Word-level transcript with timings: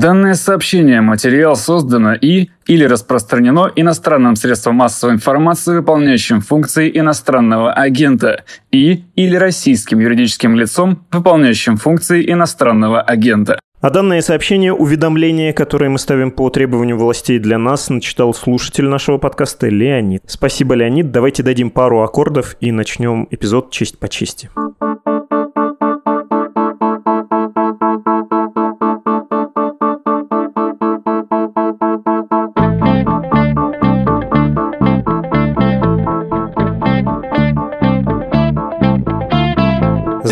Данное 0.00 0.32
сообщение 0.32 1.02
материал 1.02 1.56
создано 1.56 2.14
и 2.14 2.48
или 2.66 2.84
распространено 2.84 3.70
иностранным 3.76 4.34
средством 4.34 4.76
массовой 4.76 5.12
информации, 5.12 5.76
выполняющим 5.76 6.40
функции 6.40 6.90
иностранного 6.98 7.74
агента, 7.74 8.44
и 8.72 9.04
или 9.14 9.36
российским 9.36 9.98
юридическим 9.98 10.56
лицом, 10.56 11.04
выполняющим 11.12 11.76
функции 11.76 12.32
иностранного 12.32 13.02
агента. 13.02 13.60
А 13.82 13.90
данное 13.90 14.22
сообщение, 14.22 14.72
уведомление, 14.72 15.52
которое 15.52 15.90
мы 15.90 15.98
ставим 15.98 16.30
по 16.30 16.48
требованию 16.48 16.96
властей 16.96 17.38
для 17.38 17.58
нас, 17.58 17.90
начитал 17.90 18.32
слушатель 18.32 18.86
нашего 18.86 19.18
подкаста 19.18 19.68
Леонид. 19.68 20.22
Спасибо, 20.26 20.76
Леонид. 20.76 21.10
Давайте 21.10 21.42
дадим 21.42 21.68
пару 21.68 22.00
аккордов 22.00 22.56
и 22.60 22.72
начнем 22.72 23.28
эпизод 23.30 23.70
честь 23.70 23.98
по 23.98 24.08
чести. 24.08 24.48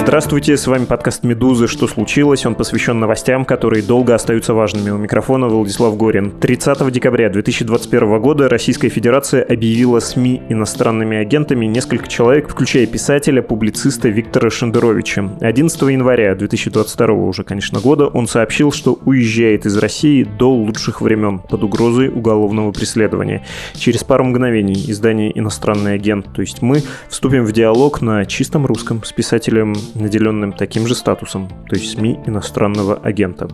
Здравствуйте, 0.08 0.56
с 0.56 0.66
вами 0.66 0.86
подкаст 0.86 1.22
«Медузы. 1.22 1.66
Что 1.66 1.86
случилось?». 1.86 2.46
Он 2.46 2.54
посвящен 2.54 2.98
новостям, 2.98 3.44
которые 3.44 3.82
долго 3.82 4.14
остаются 4.14 4.54
важными. 4.54 4.88
У 4.88 4.96
микрофона 4.96 5.48
Владислав 5.48 5.98
Горин. 5.98 6.30
30 6.30 6.90
декабря 6.90 7.28
2021 7.28 8.18
года 8.18 8.48
Российская 8.48 8.88
Федерация 8.88 9.42
объявила 9.42 10.00
СМИ 10.00 10.44
иностранными 10.48 11.18
агентами 11.18 11.66
несколько 11.66 12.08
человек, 12.08 12.48
включая 12.48 12.86
писателя, 12.86 13.42
публициста 13.42 14.08
Виктора 14.08 14.48
Шендеровича. 14.48 15.28
11 15.42 15.82
января 15.82 16.34
2022 16.34 17.06
уже, 17.14 17.44
конечно, 17.44 17.78
года 17.78 18.06
он 18.06 18.28
сообщил, 18.28 18.72
что 18.72 18.98
уезжает 19.04 19.66
из 19.66 19.76
России 19.76 20.22
до 20.22 20.50
лучших 20.50 21.02
времен 21.02 21.38
под 21.38 21.64
угрозой 21.64 22.08
уголовного 22.08 22.72
преследования. 22.72 23.44
Через 23.74 24.04
пару 24.04 24.24
мгновений 24.24 24.90
издание 24.90 25.38
«Иностранный 25.38 25.92
агент», 25.92 26.32
то 26.32 26.40
есть 26.40 26.62
мы, 26.62 26.82
вступим 27.10 27.44
в 27.44 27.52
диалог 27.52 28.00
на 28.00 28.24
чистом 28.24 28.64
русском 28.64 29.04
с 29.04 29.12
писателем 29.12 29.74
наделенным 29.98 30.52
таким 30.52 30.86
же 30.86 30.94
статусом, 30.94 31.48
то 31.68 31.76
есть 31.76 31.92
СМИ 31.92 32.20
иностранного 32.26 32.96
агента. 32.96 33.48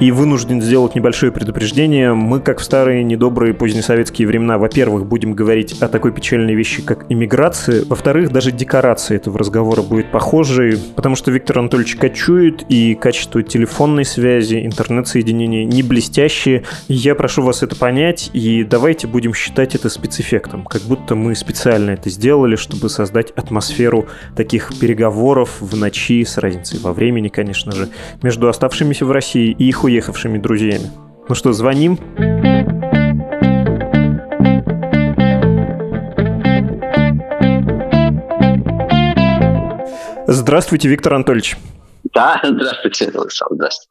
И 0.00 0.10
вынужден 0.10 0.60
сделать 0.60 0.96
небольшое 0.96 1.30
предупреждение. 1.30 2.14
Мы, 2.14 2.40
как 2.40 2.58
в 2.58 2.64
старые 2.64 3.04
недобрые 3.04 3.54
позднесоветские 3.54 4.26
времена, 4.26 4.58
во-первых, 4.58 5.06
будем 5.06 5.34
говорить 5.34 5.80
о 5.80 5.86
такой 5.86 6.12
печальной 6.12 6.56
вещи, 6.56 6.82
как 6.82 7.06
иммиграция. 7.10 7.84
Во-вторых, 7.84 8.32
даже 8.32 8.50
декорация 8.50 9.18
этого 9.18 9.38
разговора 9.38 9.82
будет 9.82 10.10
похожей, 10.10 10.78
потому 10.96 11.14
что 11.14 11.30
Виктор 11.30 11.60
Анатольевич 11.60 11.94
кочует, 11.94 12.64
и 12.68 12.96
качество 12.96 13.40
телефонной 13.44 14.04
связи, 14.04 14.66
интернет-соединения 14.66 15.64
не 15.64 15.84
блестящие. 15.84 16.64
Я 16.88 17.14
прошу 17.14 17.42
вас 17.42 17.62
это 17.62 17.76
понять, 17.76 18.30
и 18.32 18.64
давайте 18.64 19.06
будем 19.06 19.32
считать 19.32 19.76
это 19.76 19.88
спецэффектом, 19.88 20.64
как 20.64 20.82
будто 20.82 21.14
мы 21.14 21.36
специально 21.36 21.92
это 21.92 22.10
сделали, 22.10 22.56
чтобы 22.56 22.88
создать 22.88 23.30
атмосферу 23.30 24.06
таких 24.34 24.76
переговоров 24.80 25.58
в 25.60 25.76
ночи 25.84 26.24
с 26.24 26.38
разницей 26.38 26.78
во 26.80 26.92
времени, 26.92 27.28
конечно 27.28 27.72
же, 27.72 27.88
между 28.22 28.48
оставшимися 28.48 29.04
в 29.04 29.12
России 29.12 29.54
и 29.58 29.68
их 29.68 29.84
уехавшими 29.84 30.38
друзьями. 30.38 30.90
Ну 31.28 31.34
что, 31.34 31.52
звоним? 31.52 31.98
Здравствуйте, 40.26 40.88
Виктор 40.88 41.14
Анатольевич. 41.14 41.56
Да, 42.14 42.40
здравствуйте, 42.44 43.06
Александр, 43.06 43.54
здравствуйте. 43.56 43.88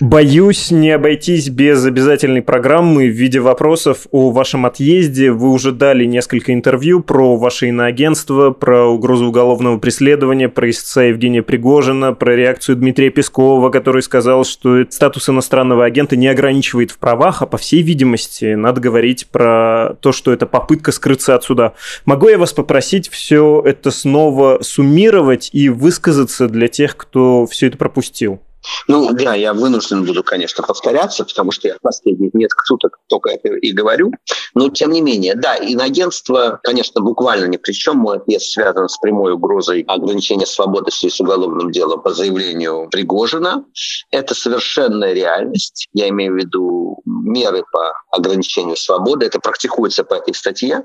Боюсь 0.00 0.70
не 0.70 0.90
обойтись 0.90 1.48
без 1.48 1.84
обязательной 1.84 2.40
программы 2.40 3.06
в 3.06 3.12
виде 3.12 3.40
вопросов 3.40 4.06
о 4.12 4.30
вашем 4.30 4.64
отъезде. 4.64 5.32
Вы 5.32 5.50
уже 5.50 5.72
дали 5.72 6.04
несколько 6.04 6.52
интервью 6.52 7.00
про 7.00 7.36
ваше 7.36 7.68
иноагентство, 7.68 8.52
про 8.52 8.86
угрозу 8.86 9.26
уголовного 9.26 9.78
преследования, 9.78 10.48
про 10.48 10.70
истца 10.70 11.02
Евгения 11.02 11.42
Пригожина, 11.42 12.12
про 12.12 12.36
реакцию 12.36 12.76
Дмитрия 12.76 13.10
Пескова, 13.10 13.70
который 13.70 14.02
сказал, 14.02 14.44
что 14.44 14.84
статус 14.88 15.28
иностранного 15.28 15.84
агента 15.84 16.14
не 16.16 16.28
ограничивает 16.28 16.92
в 16.92 16.98
правах, 16.98 17.42
а 17.42 17.46
по 17.46 17.56
всей 17.56 17.82
видимости 17.82 18.54
надо 18.54 18.80
говорить 18.80 19.26
про 19.32 19.96
то, 20.00 20.12
что 20.12 20.32
это 20.32 20.46
попытка 20.46 20.92
скрыться 20.92 21.34
от 21.34 21.42
суда. 21.42 21.72
Могу 22.04 22.28
я 22.28 22.38
вас 22.38 22.52
попросить 22.52 23.08
все 23.08 23.60
это 23.64 23.90
снова 23.90 24.58
суммировать 24.62 25.50
и 25.52 25.68
высказаться 25.68 26.48
для 26.48 26.68
тех, 26.68 26.96
кто 26.96 27.46
все 27.46 27.63
это 27.66 27.78
пропустил? 27.78 28.40
Ну, 28.88 29.12
да, 29.12 29.34
я 29.34 29.52
вынужден 29.52 30.04
буду, 30.04 30.22
конечно, 30.22 30.64
повторяться, 30.64 31.24
потому 31.24 31.50
что 31.50 31.68
я 31.68 31.76
последние 31.82 32.30
несколько 32.32 32.64
суток 32.64 32.98
только 33.08 33.30
это 33.30 33.48
и 33.48 33.72
говорю. 33.72 34.12
Но, 34.54 34.68
тем 34.68 34.92
не 34.92 35.00
менее, 35.00 35.34
да, 35.34 35.56
инагентство, 35.56 36.60
конечно, 36.62 37.00
буквально 37.00 37.46
ни 37.46 37.56
при 37.56 37.72
чем. 37.72 37.98
Мой 37.98 38.18
отъезд 38.18 38.52
связан 38.52 38.88
с 38.88 38.98
прямой 38.98 39.32
угрозой 39.32 39.82
ограничения 39.82 40.46
свободы 40.46 40.90
в 40.90 40.94
связи 40.94 41.14
с 41.14 41.20
уголовным 41.20 41.72
делом 41.72 42.02
по 42.02 42.12
заявлению 42.12 42.88
Пригожина. 42.90 43.64
Это 44.10 44.34
совершенная 44.34 45.12
реальность. 45.12 45.88
Я 45.92 46.08
имею 46.08 46.34
в 46.34 46.36
виду 46.36 47.02
меры 47.04 47.64
по 47.70 47.92
ограничению 48.10 48.76
свободы. 48.76 49.26
Это 49.26 49.40
практикуется 49.40 50.04
по 50.04 50.14
этой 50.14 50.34
статье. 50.34 50.84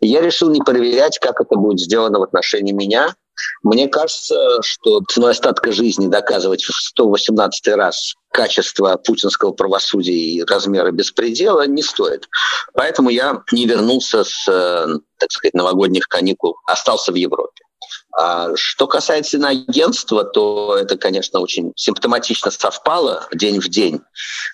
Я 0.00 0.20
решил 0.20 0.50
не 0.50 0.60
проверять, 0.60 1.18
как 1.18 1.40
это 1.40 1.56
будет 1.56 1.80
сделано 1.80 2.18
в 2.18 2.22
отношении 2.22 2.72
меня. 2.72 3.14
Мне 3.62 3.88
кажется, 3.88 4.62
что 4.62 5.00
ценой 5.08 5.32
остатка 5.32 5.72
жизни 5.72 6.06
доказывать 6.06 6.64
в 6.64 6.72
118 6.72 7.68
раз 7.68 8.14
качество 8.32 8.96
путинского 8.96 9.52
правосудия 9.52 10.12
и 10.12 10.42
размеры 10.42 10.90
беспредела 10.90 11.66
не 11.66 11.82
стоит. 11.82 12.28
Поэтому 12.74 13.10
я 13.10 13.42
не 13.52 13.66
вернулся 13.66 14.24
с, 14.24 14.48
э, 14.48 14.86
так 15.18 15.30
сказать, 15.30 15.54
новогодних 15.54 16.08
каникул, 16.08 16.56
остался 16.66 17.12
в 17.12 17.14
Европе. 17.14 17.62
А 18.16 18.50
что 18.54 18.86
касается 18.86 19.36
иноагентства, 19.36 20.24
то 20.24 20.76
это, 20.76 20.96
конечно, 20.96 21.40
очень 21.40 21.72
симптоматично 21.76 22.50
совпало 22.50 23.26
день 23.32 23.60
в 23.60 23.68
день 23.68 24.00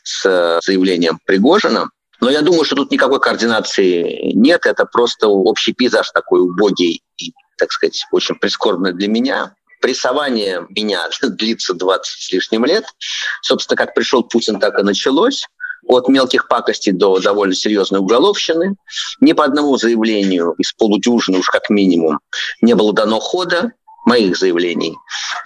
с 0.02 0.24
э, 0.24 0.60
заявлением 0.64 1.18
Пригожина. 1.26 1.90
Но 2.20 2.30
я 2.30 2.42
думаю, 2.42 2.64
что 2.64 2.76
тут 2.76 2.90
никакой 2.90 3.20
координации 3.20 4.32
нет. 4.34 4.66
Это 4.66 4.84
просто 4.84 5.28
общий 5.28 5.72
пейзаж 5.72 6.10
такой 6.10 6.40
убогий 6.40 7.02
так 7.60 7.70
сказать, 7.72 8.04
очень 8.10 8.34
прискорбно 8.36 8.92
для 8.92 9.08
меня. 9.08 9.54
Прессование 9.80 10.66
меня 10.70 11.08
длится 11.22 11.74
20 11.74 12.06
с 12.06 12.32
лишним 12.32 12.64
лет. 12.64 12.84
Собственно, 13.42 13.76
как 13.76 13.94
пришел 13.94 14.24
Путин, 14.24 14.58
так 14.58 14.78
и 14.78 14.82
началось 14.82 15.46
от 15.86 16.08
мелких 16.08 16.48
пакостей 16.48 16.92
до 16.92 17.18
довольно 17.20 17.54
серьезной 17.54 18.00
уголовщины. 18.00 18.76
Ни 19.20 19.32
по 19.32 19.44
одному 19.44 19.76
заявлению 19.76 20.54
из 20.58 20.72
полудюжины 20.72 21.38
уж 21.38 21.46
как 21.46 21.70
минимум 21.70 22.20
не 22.60 22.74
было 22.74 22.92
дано 22.92 23.18
хода 23.20 23.72
моих 24.04 24.36
заявлений. 24.36 24.96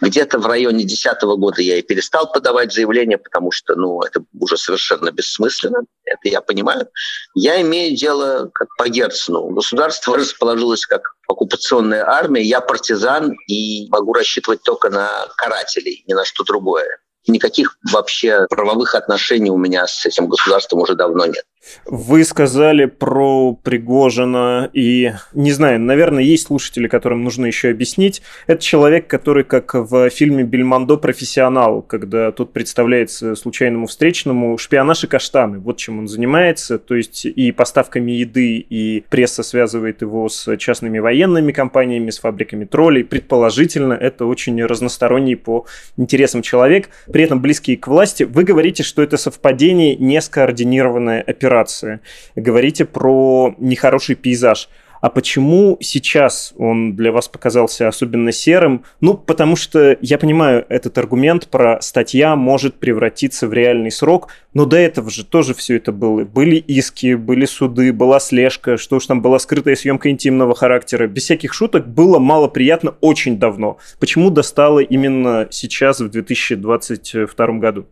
Где-то 0.00 0.38
в 0.38 0.47
районе 0.47 0.84
2010 0.84 1.22
года 1.22 1.62
я 1.62 1.76
и 1.76 1.82
перестал 1.82 2.31
подавать 2.31 2.72
заявления, 2.72 3.19
потому 3.19 3.50
что 3.50 3.75
ну, 3.75 4.00
это 4.03 4.25
уже 4.38 4.56
совершенно 4.56 5.10
бессмысленно, 5.10 5.81
это 6.04 6.28
я 6.28 6.41
понимаю. 6.41 6.88
Я 7.34 7.60
имею 7.62 7.97
дело 7.97 8.50
как 8.54 8.69
по 8.76 8.88
Герцену. 8.88 9.48
Государство 9.50 10.16
расположилось 10.19 10.87
как 10.87 11.15
оккупационная 11.28 12.06
армия, 12.06 12.42
я 12.42 12.60
партизан 12.60 13.32
и 13.48 13.88
могу 13.88 14.12
рассчитывать 14.12 14.62
только 14.62 14.91
на 14.91 15.09
карателей, 15.36 16.04
ни 16.06 16.12
на 16.12 16.25
что 16.25 16.44
другое. 16.44 16.98
Никаких 17.26 17.78
вообще 17.91 18.47
правовых 18.50 18.94
отношений 18.94 19.50
у 19.50 19.56
меня 19.56 19.86
с 19.86 20.04
этим 20.04 20.28
государством 20.28 20.81
уже 20.81 20.94
давно 20.94 21.25
нет. 21.25 21.44
Вы 21.86 22.25
сказали 22.25 22.86
про 22.86 23.54
Пригожина, 23.62 24.70
и 24.72 25.12
не 25.32 25.52
знаю, 25.52 25.80
наверное, 25.80 26.22
есть 26.22 26.47
слушатели, 26.47 26.88
которым 26.88 27.25
нужно 27.25 27.47
еще 27.47 27.70
объяснить. 27.70 28.22
Это 28.47 28.62
человек, 28.62 29.06
который, 29.06 29.44
как 29.44 29.74
в 29.74 30.10
фильме 30.10 30.44
Бельмондо, 30.44 30.97
профессионал, 30.97 31.82
когда 31.82 32.32
тут 32.32 32.53
представляется 32.53 33.34
случайному 33.34 33.86
встречному 33.86 34.58
шпионаж 34.58 35.04
и 35.04 35.06
каштаны. 35.06 35.59
Вот 35.59 35.78
чем 35.78 36.00
он 36.00 36.09
занимается, 36.09 36.78
то 36.78 36.94
есть 36.94 37.27
и 37.27 37.53
поставками 37.53 38.12
еды, 38.12 38.59
и 38.59 39.04
пресса 39.09 39.42
связывает 39.42 40.03
его 40.03 40.28
с 40.28 40.56
частными 40.56 40.98
военными 40.98 41.53
компаниями, 41.53 42.10
с 42.10 42.18
фабриками 42.18 42.65
троллей. 42.65 43.04
Предположительно, 43.04 43.94
это 43.94 44.27
очень 44.27 44.62
разносторонний 44.65 45.36
по 45.36 45.66
интересам 45.97 46.42
человек, 46.42 46.89
при 47.12 47.24
этом 47.24 47.41
близкий 47.41 47.77
к 47.77 47.89
власти. 47.89 48.24
Вы 48.24 48.44
говорите, 48.44 48.83
что 48.83 49.03
это 49.03 49.16
совпадение, 49.16 49.97
не 49.97 50.21
скоординированная 50.21 51.21
операция 51.21 51.53
декорации, 51.54 52.01
говорите 52.36 52.84
про 52.84 53.54
нехороший 53.59 54.16
пейзаж. 54.16 54.68
А 55.01 55.10
почему 55.10 55.77
сейчас 55.83 56.54
он 56.56 56.97
для 56.97 57.12
вас 57.12 57.28
показался 57.28 57.89
особенно 57.89 58.33
серым? 58.33 58.84
Ну, 59.03 59.12
потому 59.18 59.54
что 59.54 59.98
я 60.01 60.16
понимаю 60.16 60.65
этот 60.71 60.97
аргумент 60.97 61.48
про 61.48 61.78
статья 61.83 62.36
может 62.36 62.77
превратиться 62.77 63.47
в 63.47 63.53
реальный 63.53 63.91
срок, 63.91 64.28
но 64.54 64.65
до 64.65 64.78
этого 64.78 65.10
же 65.10 65.27
тоже 65.27 65.53
все 65.53 65.77
это 65.77 65.92
было. 65.92 66.24
Были 66.24 66.56
иски, 66.56 67.16
были 67.16 67.45
суды, 67.45 67.92
была 67.92 68.18
слежка, 68.18 68.78
что 68.78 68.97
уж 68.97 69.04
там 69.04 69.21
была 69.21 69.39
скрытая 69.39 69.77
съемка 69.77 70.09
интимного 70.09 70.54
характера. 70.54 71.06
Без 71.06 71.24
всяких 71.24 71.53
шуток 71.53 71.86
было 71.86 72.18
мало 72.18 72.48
приятно 72.48 72.95
очень 73.03 73.39
давно. 73.39 73.77
Почему 74.01 74.30
достало 74.30 74.78
именно 74.78 75.48
сейчас, 75.51 76.01
в 76.01 76.09
2022 76.09 77.47
году? 77.59 77.86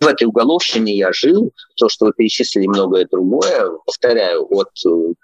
В 0.00 0.06
этой 0.06 0.24
уголовщине 0.24 0.96
я 0.96 1.12
жил. 1.12 1.52
То, 1.76 1.88
что 1.88 2.06
вы 2.06 2.12
перечислили 2.12 2.66
многое 2.68 3.06
другое, 3.10 3.68
повторяю, 3.84 4.46
от, 4.50 4.68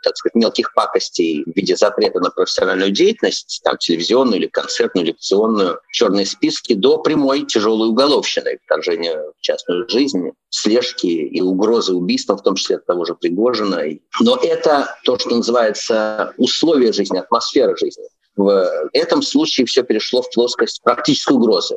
так 0.02 0.16
сказать, 0.16 0.34
мелких 0.34 0.74
пакостей 0.74 1.44
в 1.44 1.56
виде 1.56 1.76
запрета 1.76 2.18
на 2.20 2.30
профессиональную 2.30 2.90
деятельность, 2.90 3.60
там, 3.62 3.78
телевизионную 3.78 4.40
или 4.40 4.46
концертную, 4.48 5.06
лекционную, 5.06 5.78
черные 5.92 6.26
списки, 6.26 6.74
до 6.74 6.98
прямой 6.98 7.46
тяжелой 7.46 7.88
уголовщины, 7.88 8.58
вторжения 8.64 9.16
в 9.16 9.40
частную 9.40 9.88
жизнь, 9.88 10.30
слежки 10.50 11.06
и 11.06 11.40
угрозы 11.40 11.94
убийства, 11.94 12.36
в 12.36 12.42
том 12.42 12.56
числе 12.56 12.76
от 12.76 12.86
того 12.86 13.04
же 13.04 13.14
Пригожина. 13.14 13.82
Но 14.20 14.36
это 14.36 14.96
то, 15.04 15.18
что 15.18 15.36
называется 15.36 16.34
условия 16.36 16.92
жизни, 16.92 17.18
атмосфера 17.18 17.76
жизни. 17.76 18.04
В 18.36 18.88
этом 18.92 19.22
случае 19.22 19.66
все 19.66 19.84
перешло 19.84 20.22
в 20.22 20.30
плоскость 20.32 20.82
практической 20.82 21.34
угрозы. 21.34 21.76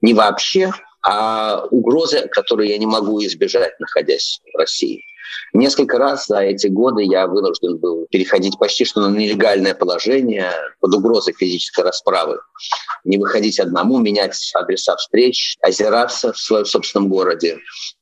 Не 0.00 0.14
вообще, 0.14 0.72
а 1.10 1.64
угрозы, 1.70 2.28
которые 2.30 2.72
я 2.72 2.78
не 2.78 2.86
могу 2.86 3.24
избежать, 3.24 3.80
находясь 3.80 4.42
в 4.52 4.58
России. 4.58 5.02
Несколько 5.54 5.96
раз 5.96 6.26
за 6.26 6.40
эти 6.40 6.66
годы 6.66 7.02
я 7.02 7.26
вынужден 7.26 7.78
был 7.78 8.06
переходить 8.10 8.58
почти 8.58 8.84
что 8.84 9.00
на 9.00 9.16
нелегальное 9.16 9.74
положение 9.74 10.52
под 10.80 10.94
угрозой 10.94 11.32
физической 11.32 11.82
расправы. 11.82 12.40
Не 13.04 13.16
выходить 13.16 13.58
одному, 13.58 13.98
менять 13.98 14.38
адреса 14.54 14.96
встреч, 14.96 15.56
озираться 15.62 16.34
в 16.34 16.38
своем 16.38 16.66
собственном 16.66 17.08
городе. 17.08 17.58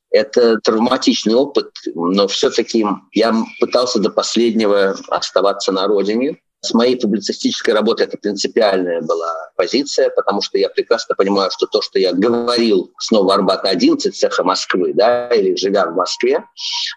Это 0.09 0.59
травматичный 0.59 1.35
опыт, 1.35 1.71
но 1.95 2.27
все-таки 2.27 2.85
я 3.13 3.33
пытался 3.61 3.99
до 3.99 4.09
последнего 4.09 4.97
оставаться 5.07 5.71
на 5.71 5.87
родине, 5.87 6.41
с 6.61 6.73
моей 6.73 6.95
публицистической 6.95 7.73
работы 7.73 8.03
это 8.03 8.17
принципиальная 8.17 9.01
была 9.01 9.33
позиция, 9.55 10.09
потому 10.09 10.41
что 10.41 10.57
я 10.57 10.69
прекрасно 10.69 11.15
понимаю, 11.15 11.51
что 11.51 11.67
то, 11.67 11.81
что 11.81 11.99
я 11.99 12.13
говорил 12.13 12.91
снова 12.99 13.35
Арбата 13.35 13.69
11, 13.69 14.15
цеха 14.15 14.43
Москвы, 14.43 14.93
да, 14.93 15.29
или 15.29 15.55
живя 15.55 15.85
в 15.85 15.95
Москве, 15.95 16.43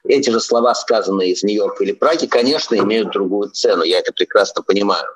эти 0.05 0.31
же 0.31 0.41
слова, 0.41 0.75
сказанные 0.75 1.33
из 1.33 1.43
Нью-Йорка 1.43 1.85
или 1.85 1.93
Праги, 1.93 2.27
конечно, 2.27 2.75
имеют 2.77 3.13
другую 3.13 3.51
цену. 3.51 3.83
Я 3.83 3.99
это 3.99 4.13
прекрасно 4.13 4.63
понимаю. 4.63 5.07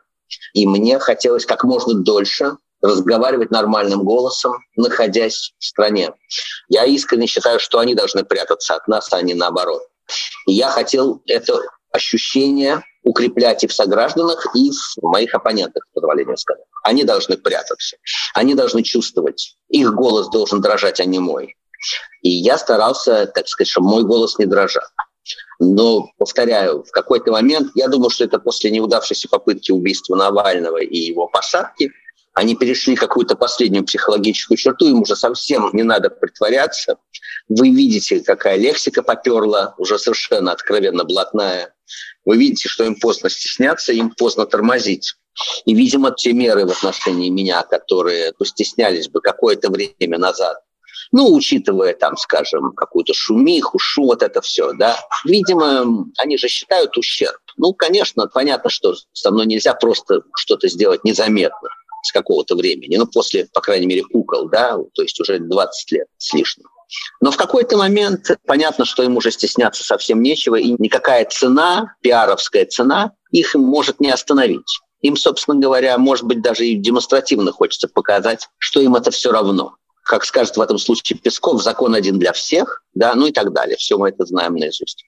И 0.53 0.67
мне 0.67 0.99
хотелось 0.99 1.47
как 1.47 1.65
можно 1.65 1.95
дольше 1.95 2.57
разговаривать 2.83 3.51
нормальным 3.51 4.05
голосом, 4.05 4.59
находясь 4.77 5.55
в 5.59 5.65
стране. 5.65 6.13
Я 6.69 6.85
искренне 6.85 7.27
считаю, 7.27 7.59
что 7.59 7.79
они 7.79 7.95
должны 7.95 8.25
прятаться 8.25 8.75
от 8.75 8.87
нас, 8.89 9.11
а 9.13 9.23
не 9.23 9.33
наоборот. 9.33 9.83
И 10.47 10.53
я 10.53 10.69
хотел 10.69 11.23
это 11.27 11.61
ощущение 11.93 12.83
укреплять 13.05 13.63
и 13.63 13.67
в 13.67 13.73
согражданах, 13.73 14.55
и 14.57 14.71
в 14.71 15.03
моих 15.03 15.35
оппонентах, 15.35 15.87
позволение 15.93 16.37
сказать. 16.37 16.65
Они 16.83 17.05
должны 17.05 17.37
прятаться. 17.37 17.97
Они 18.35 18.55
должны 18.55 18.83
чувствовать. 18.83 19.57
Их 19.69 19.95
голос 19.95 20.29
должен 20.31 20.61
дрожать, 20.61 21.01
а 21.01 21.05
не 21.05 21.19
мой. 21.19 21.57
И 22.23 22.31
я 22.31 22.59
старался, 22.59 23.27
так 23.27 23.47
сказать, 23.47 23.69
чтобы 23.69 23.89
мой 23.89 24.05
голос 24.05 24.39
не 24.39 24.47
дрожал. 24.47 24.85
Но, 25.61 26.11
повторяю, 26.19 26.83
в 26.83 26.91
какой-то 26.91 27.31
момент, 27.31 27.71
я 27.75 27.89
думаю, 27.89 28.11
что 28.11 28.25
это 28.25 28.39
после 28.39 28.71
неудавшейся 28.71 29.29
попытки 29.29 29.71
убийства 29.71 30.17
Навального 30.17 30.79
и 30.79 30.97
его 30.97 31.29
посадки, 31.29 31.93
они 32.35 32.57
перешли 32.57 32.97
какую-то 32.97 33.37
последнюю 33.37 33.85
психологическую 33.85 34.59
черту, 34.59 34.89
им 34.89 35.03
уже 35.03 35.15
совсем 35.15 35.71
не 35.73 35.85
надо 35.85 36.11
притворяться. 36.11 36.99
Вы 37.49 37.71
видите, 37.71 38.21
какая 38.21 38.57
лексика 38.57 39.03
поперла, 39.03 39.75
уже 39.79 39.99
совершенно 39.99 40.51
откровенно 40.51 41.05
блатная. 41.05 41.75
Вы 42.25 42.37
видите, 42.39 42.69
что 42.69 42.85
им 42.85 42.97
поздно 42.97 43.31
стесняться, 43.31 43.93
им 43.93 44.11
поздно 44.11 44.47
тормозить. 44.47 45.15
И, 45.65 45.75
видимо, 45.75 46.11
те 46.11 46.33
меры 46.33 46.67
в 46.67 46.71
отношении 46.71 47.29
меня, 47.29 47.63
которые 47.63 48.33
постеснялись 48.33 49.09
бы 49.09 49.21
какое-то 49.21 49.71
время 49.71 50.19
назад, 50.19 50.59
ну, 51.13 51.33
учитывая 51.33 51.95
там, 51.95 52.17
скажем, 52.17 52.73
какую-то 52.73 53.15
шумиху, 53.15 53.79
шум, 53.79 54.07
вот 54.07 54.23
это 54.23 54.41
все, 54.41 54.73
да, 54.73 54.99
видимо, 55.25 56.07
они 56.19 56.37
же 56.37 56.49
считают 56.49 56.97
ущерб. 56.97 57.39
Ну, 57.57 57.73
конечно, 57.75 58.27
понятно, 58.27 58.71
что 58.71 58.95
со 59.13 59.31
мной 59.31 59.47
нельзя 59.47 59.75
просто 59.75 60.23
что-то 60.35 60.67
сделать 60.69 61.05
незаметно 61.05 61.69
с 62.05 62.13
какого-то 62.13 62.57
времени, 62.57 62.97
ну, 62.97 63.07
после, 63.07 63.47
по 63.53 63.61
крайней 63.61 63.87
мере, 63.87 64.03
кукол, 64.03 64.49
да, 64.49 64.77
то 64.95 65.03
есть 65.03 65.19
уже 65.21 65.39
20 65.39 65.93
лет 65.93 66.07
с 66.19 66.33
лишним. 66.33 66.67
Но 67.21 67.31
в 67.31 67.37
какой-то 67.37 67.77
момент 67.77 68.31
понятно, 68.47 68.85
что 68.85 69.03
им 69.03 69.17
уже 69.17 69.31
стесняться 69.31 69.83
совсем 69.83 70.23
нечего, 70.23 70.57
и 70.57 70.75
никакая 70.79 71.25
цена, 71.25 71.95
пиаровская 72.03 72.67
цена, 72.67 73.13
их 73.31 73.55
может 73.55 74.01
не 74.01 74.11
остановить. 74.11 74.81
Им, 75.01 75.17
собственно 75.17 75.59
говоря, 75.59 75.99
может 75.99 76.25
быть, 76.25 76.41
даже 76.41 76.67
и 76.67 76.77
демонстративно 76.77 77.53
хочется 77.53 77.89
показать, 77.89 78.49
что 78.59 78.81
им 78.81 78.95
это 78.95 79.11
все 79.11 79.33
равно 79.33 79.75
как 80.05 80.25
скажет 80.25 80.57
в 80.57 80.61
этом 80.61 80.79
случае 80.79 81.19
Песков, 81.19 81.63
закон 81.63 81.95
один 81.95 82.19
для 82.19 82.33
всех, 82.33 82.84
да, 82.95 83.15
ну 83.15 83.27
и 83.27 83.33
так 83.33 83.53
далее. 83.53 83.77
Все 83.77 83.99
мы 83.99 84.09
это 84.09 84.25
знаем 84.25 84.55
наизусть. 84.55 85.05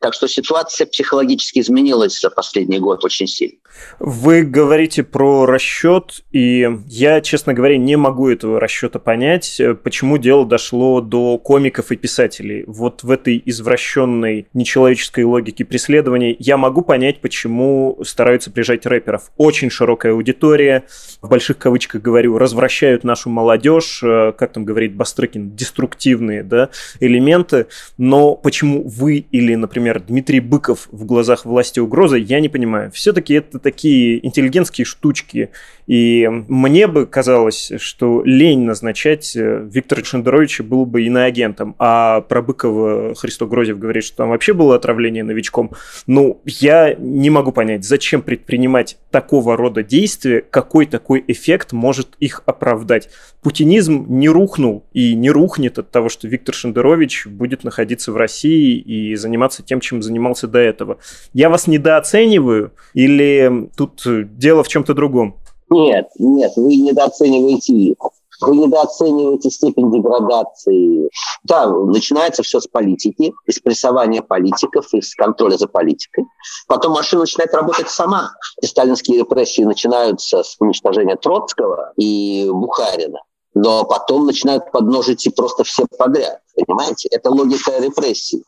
Так 0.00 0.14
что 0.14 0.28
ситуация 0.28 0.86
психологически 0.86 1.60
изменилась 1.60 2.20
за 2.20 2.30
последний 2.30 2.78
год 2.78 3.04
очень 3.04 3.26
сильно. 3.26 3.58
Вы 3.98 4.42
говорите 4.42 5.02
про 5.02 5.46
расчет, 5.46 6.22
и 6.30 6.68
я, 6.86 7.20
честно 7.20 7.54
говоря, 7.54 7.76
не 7.76 7.96
могу 7.96 8.28
этого 8.28 8.60
расчета 8.60 8.98
понять, 8.98 9.60
почему 9.82 10.18
дело 10.18 10.46
дошло 10.46 11.00
до 11.00 11.38
комиков 11.38 11.90
и 11.90 11.96
писателей. 11.96 12.64
Вот 12.66 13.02
в 13.02 13.10
этой 13.10 13.42
извращенной 13.44 14.48
нечеловеческой 14.52 15.24
логике 15.24 15.64
преследования 15.64 16.36
я 16.38 16.56
могу 16.56 16.82
понять, 16.82 17.20
почему 17.20 17.98
стараются 18.04 18.50
прижать 18.50 18.86
рэперов. 18.86 19.32
Очень 19.36 19.70
широкая 19.70 20.12
аудитория, 20.12 20.84
в 21.20 21.28
больших 21.28 21.58
кавычках 21.58 22.02
говорю, 22.02 22.38
развращают 22.38 23.02
нашу 23.02 23.30
молодежь, 23.30 24.00
как 24.02 24.52
там 24.52 24.64
говорит 24.64 24.94
Бастрыкин, 24.94 25.56
деструктивные 25.56 26.42
да, 26.42 26.70
элементы, 27.14 27.66
но 27.98 28.34
почему 28.34 28.82
вы 28.82 29.18
или, 29.30 29.54
например, 29.54 30.00
Дмитрий 30.00 30.40
Быков 30.40 30.88
в 30.90 31.04
глазах 31.04 31.44
власти 31.44 31.80
угроза, 31.80 32.16
я 32.16 32.40
не 32.40 32.48
понимаю. 32.48 32.90
Все-таки 32.90 33.34
это 33.34 33.58
такие 33.58 34.24
интеллигентские 34.24 34.84
штучки, 34.84 35.50
и 35.86 36.28
мне 36.48 36.86
бы 36.86 37.06
казалось, 37.06 37.72
что 37.78 38.22
лень 38.24 38.62
назначать 38.62 39.36
э, 39.36 39.66
Виктора 39.70 40.02
Шендеровича 40.02 40.64
был 40.64 40.86
бы 40.86 41.02
иноагентом, 41.02 41.74
а 41.78 42.22
про 42.22 42.42
Быкова 42.42 43.14
Христо 43.14 43.46
Грозев 43.46 43.78
говорит, 43.78 44.04
что 44.04 44.16
там 44.18 44.30
вообще 44.30 44.54
было 44.54 44.76
отравление 44.76 45.24
новичком. 45.24 45.72
Ну, 46.06 46.40
я 46.46 46.94
не 46.94 47.30
могу 47.30 47.52
понять, 47.52 47.84
зачем 47.84 48.22
предпринимать 48.22 48.96
такого 49.10 49.56
рода 49.56 49.82
действия, 49.82 50.40
какой 50.40 50.86
такой 50.86 51.22
эффект 51.28 51.72
может 51.72 52.16
их 52.18 52.42
оправдать. 52.46 53.10
Путинизм 53.42 54.06
не 54.08 54.28
рухнул 54.28 54.84
и 54.94 55.14
не 55.14 55.30
рухнет 55.30 55.78
от 55.78 55.90
того, 55.90 56.08
что 56.08 56.26
Виктор 56.28 56.54
Шендерович 56.54 57.03
будет 57.26 57.64
находиться 57.64 58.12
в 58.12 58.16
России 58.16 58.78
и 58.78 59.14
заниматься 59.16 59.62
тем, 59.62 59.80
чем 59.80 60.02
занимался 60.02 60.46
до 60.46 60.58
этого. 60.58 60.98
Я 61.32 61.50
вас 61.50 61.66
недооцениваю 61.66 62.72
или 62.94 63.70
тут 63.76 64.02
дело 64.04 64.62
в 64.62 64.68
чем-то 64.68 64.94
другом? 64.94 65.36
Нет, 65.70 66.08
нет, 66.18 66.52
вы 66.56 66.76
недооцениваете 66.76 67.94
вы 68.40 68.56
недооцениваете 68.56 69.50
степень 69.50 69.92
деградации. 69.92 71.08
Да, 71.44 71.68
начинается 71.68 72.42
все 72.42 72.60
с 72.60 72.66
политики, 72.66 73.32
из 73.46 73.58
прессования 73.60 74.22
политиков, 74.22 74.92
из 74.92 75.14
контроля 75.14 75.56
за 75.56 75.68
политикой. 75.68 76.24
Потом 76.66 76.92
машина 76.92 77.22
начинает 77.22 77.54
работать 77.54 77.88
сама. 77.88 78.32
И 78.60 78.66
сталинские 78.66 79.18
репрессии 79.18 79.62
начинаются 79.62 80.42
с 80.42 80.56
уничтожения 80.58 81.16
Троцкого 81.16 81.92
и 81.96 82.48
Бухарина. 82.50 83.20
Но 83.54 83.84
потом 83.84 84.26
начинают 84.26 84.70
подножить 84.72 85.26
и 85.26 85.30
просто 85.30 85.64
все 85.64 85.86
подряд. 85.98 86.40
Понимаете? 86.54 87.08
Это 87.10 87.30
логика 87.30 87.78
репрессий 87.78 88.44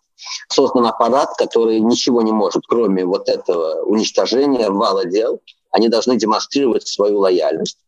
создан 0.48 0.86
аппарат, 0.86 1.34
который 1.36 1.80
ничего 1.80 2.22
не 2.22 2.32
может, 2.32 2.64
кроме 2.66 3.04
вот 3.04 3.28
этого 3.28 3.82
уничтожения 3.82 4.70
вала 4.70 5.04
дел, 5.04 5.40
они 5.70 5.88
должны 5.88 6.16
демонстрировать 6.16 6.86
свою 6.86 7.20
лояльность. 7.20 7.78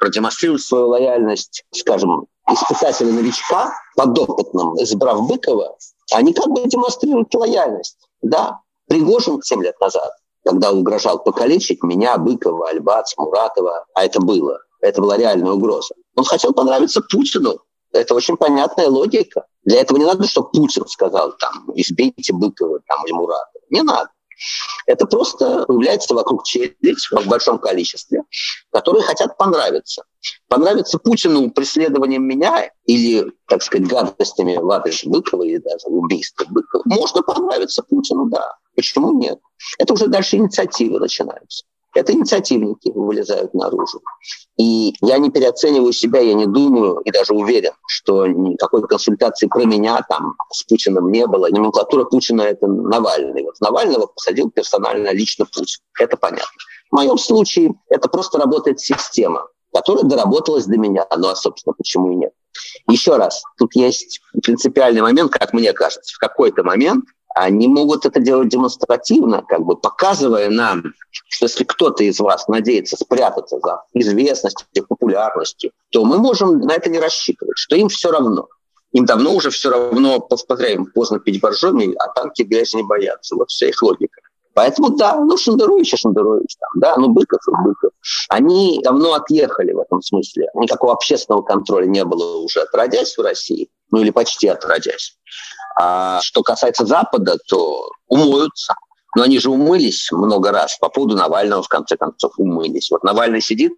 Продемонстрировать 0.00 0.62
свою 0.62 0.88
лояльность, 0.88 1.64
скажем, 1.72 2.26
испытателя-новичка, 2.50 3.74
подопытным, 3.96 4.74
избрав 4.82 5.26
Быкова, 5.26 5.76
они 6.12 6.34
как 6.34 6.48
бы 6.48 6.62
демонстрируют 6.66 7.34
лояльность. 7.34 7.98
Да, 8.22 8.60
Пригожин 8.86 9.40
7 9.42 9.62
лет 9.62 9.80
назад, 9.80 10.12
когда 10.44 10.72
угрожал 10.72 11.22
покалечить 11.22 11.82
меня, 11.82 12.18
Быкова, 12.18 12.68
Альбац, 12.68 13.14
Муратова, 13.16 13.86
а 13.94 14.04
это 14.04 14.20
было, 14.20 14.58
это 14.80 15.00
была 15.00 15.16
реальная 15.16 15.52
угроза. 15.52 15.94
Он 16.16 16.24
хотел 16.24 16.52
понравиться 16.52 17.00
Путину. 17.00 17.60
Это 17.92 18.14
очень 18.14 18.36
понятная 18.36 18.88
логика. 18.88 19.46
Для 19.64 19.80
этого 19.80 19.98
не 19.98 20.04
надо, 20.04 20.26
чтобы 20.26 20.50
Путин 20.50 20.86
сказал, 20.86 21.32
там, 21.38 21.70
избейте 21.74 22.32
Быкова 22.32 22.80
там, 22.86 23.04
или 23.06 23.12
Муратова. 23.12 23.62
Не 23.70 23.82
надо. 23.82 24.10
Это 24.86 25.06
просто 25.06 25.64
появляется 25.66 26.14
вокруг 26.14 26.44
челядь 26.44 27.06
в 27.10 27.26
большом 27.28 27.58
количестве, 27.58 28.24
которые 28.70 29.02
хотят 29.04 29.38
понравиться. 29.38 30.04
Понравиться 30.48 30.98
Путину 30.98 31.50
преследованием 31.50 32.24
меня 32.26 32.70
или, 32.86 33.32
так 33.46 33.62
сказать, 33.62 33.86
гадостями 33.86 34.56
в 34.56 34.70
адрес 34.70 35.04
Быкова 35.04 35.42
или 35.44 35.58
даже 35.58 35.86
убийством 35.86 36.48
Быкова. 36.52 36.82
Можно 36.84 37.22
понравиться 37.22 37.82
Путину, 37.82 38.26
да. 38.28 38.56
Почему 38.74 39.18
нет? 39.18 39.38
Это 39.78 39.92
уже 39.94 40.08
дальше 40.08 40.36
инициативы 40.36 40.98
начинаются. 40.98 41.64
Это 41.94 42.12
инициативники 42.12 42.90
вылезают 42.94 43.54
наружу. 43.54 44.00
И 44.56 44.94
я 45.00 45.18
не 45.18 45.30
переоцениваю 45.30 45.92
себя, 45.92 46.20
я 46.20 46.34
не 46.34 46.46
думаю 46.46 46.98
и 46.98 47.10
даже 47.10 47.34
уверен, 47.34 47.72
что 47.86 48.26
никакой 48.26 48.86
консультации 48.86 49.46
про 49.46 49.64
меня 49.64 50.04
там 50.08 50.34
с 50.50 50.64
Путиным 50.64 51.10
не 51.10 51.26
было. 51.26 51.48
Номенклатура 51.48 52.04
Путина– 52.04 52.42
это 52.42 52.66
Навальный. 52.66 53.44
Вот 53.44 53.60
Навального 53.60 54.06
посадил 54.06 54.50
персонально 54.50 55.12
лично 55.12 55.46
Путин. 55.46 55.78
Это 55.98 56.16
понятно. 56.16 56.44
В 56.90 56.96
моем 56.96 57.18
случае 57.18 57.74
это 57.88 58.08
просто 58.08 58.38
работает 58.38 58.80
система, 58.80 59.46
которая 59.72 60.04
доработалась 60.04 60.66
до 60.66 60.76
меня. 60.76 61.06
Ну 61.16 61.28
а, 61.28 61.36
собственно, 61.36 61.74
почему 61.74 62.12
и 62.12 62.16
нет? 62.16 62.32
Еще 62.88 63.16
раз, 63.16 63.42
тут 63.58 63.74
есть 63.74 64.20
принципиальный 64.42 65.02
момент, 65.02 65.32
как 65.32 65.52
мне 65.52 65.72
кажется. 65.72 66.14
В 66.14 66.18
какой-то 66.18 66.62
момент 66.62 67.04
они 67.34 67.66
могут 67.66 68.06
это 68.06 68.20
делать 68.20 68.48
демонстративно, 68.48 69.42
как 69.42 69.62
бы 69.62 69.76
показывая 69.76 70.48
нам, 70.50 70.84
что 71.10 71.46
если 71.46 71.64
кто-то 71.64 72.04
из 72.04 72.20
вас 72.20 72.46
надеется 72.46 72.96
спрятаться 72.96 73.58
за 73.62 73.82
известностью, 73.92 74.86
популярностью, 74.88 75.72
то 75.90 76.04
мы 76.04 76.18
можем 76.18 76.60
на 76.60 76.72
это 76.72 76.88
не 76.88 77.00
рассчитывать, 77.00 77.58
что 77.58 77.76
им 77.76 77.88
все 77.88 78.10
равно. 78.10 78.48
Им 78.92 79.04
давно 79.04 79.34
уже 79.34 79.50
все 79.50 79.70
равно, 79.70 80.20
повторяем, 80.20 80.86
поздно 80.86 81.18
пить 81.18 81.40
боржоми, 81.40 81.94
а 81.98 82.08
танки 82.12 82.42
грязи 82.42 82.76
не 82.76 82.84
боятся. 82.84 83.34
Вот 83.34 83.50
вся 83.50 83.68
их 83.68 83.82
логика. 83.82 84.20
Поэтому 84.54 84.90
да, 84.90 85.16
ну 85.16 85.36
Шендерович 85.36 85.94
и 85.94 85.96
Шендерович, 85.96 86.56
там, 86.60 86.80
да, 86.80 86.96
ну 86.96 87.08
Быков 87.08 87.40
и 87.48 87.64
Быков. 87.64 87.90
Они 88.28 88.80
давно 88.84 89.14
отъехали 89.14 89.72
в 89.72 89.80
этом 89.80 90.00
смысле. 90.00 90.46
Никакого 90.54 90.92
общественного 90.92 91.42
контроля 91.42 91.86
не 91.86 92.04
было 92.04 92.36
уже 92.36 92.60
отродясь 92.60 93.18
в 93.18 93.22
России, 93.22 93.68
ну 93.90 94.00
или 94.00 94.10
почти 94.10 94.46
отродясь. 94.46 95.18
А 95.76 96.20
что 96.22 96.42
касается 96.42 96.86
Запада, 96.86 97.36
то 97.48 97.90
умоются. 98.08 98.74
Но 99.16 99.22
они 99.22 99.38
же 99.38 99.50
умылись 99.50 100.10
много 100.10 100.50
раз. 100.50 100.76
По 100.78 100.88
поводу 100.88 101.16
Навального, 101.16 101.62
в 101.62 101.68
конце 101.68 101.96
концов, 101.96 102.32
умылись. 102.36 102.90
Вот 102.90 103.04
Навальный 103.04 103.40
сидит, 103.40 103.72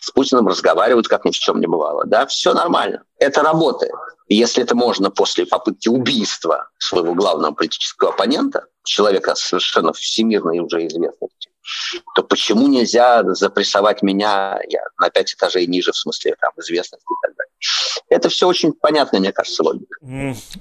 с 0.00 0.10
Путиным 0.10 0.48
разговаривают, 0.48 1.08
как 1.08 1.24
ни 1.24 1.30
в 1.30 1.34
чем 1.34 1.60
не 1.60 1.66
бывало. 1.66 2.04
Да, 2.06 2.26
все 2.26 2.52
нормально. 2.54 3.04
Это 3.18 3.42
работает. 3.42 3.94
если 4.28 4.62
это 4.62 4.74
можно 4.74 5.10
после 5.10 5.46
попытки 5.46 5.88
убийства 5.88 6.68
своего 6.78 7.14
главного 7.14 7.52
политического 7.52 8.10
оппонента, 8.10 8.66
человека 8.84 9.34
совершенно 9.34 9.92
всемирной 9.92 10.58
уже 10.58 10.86
известности, 10.86 11.50
то 12.14 12.22
почему 12.22 12.68
нельзя 12.68 13.22
запрессовать 13.34 14.02
меня 14.02 14.58
я, 14.68 14.80
на 15.00 15.10
пять 15.10 15.34
этажей 15.34 15.66
ниже, 15.66 15.92
в 15.92 15.96
смысле 15.96 16.34
там, 16.40 16.52
известности 16.58 17.04
и 17.04 17.26
так 17.26 17.36
далее? 17.36 17.50
Это 18.10 18.28
все 18.28 18.46
очень 18.46 18.72
понятно, 18.72 19.18
мне 19.18 19.32
кажется, 19.32 19.62
логика. 19.62 19.98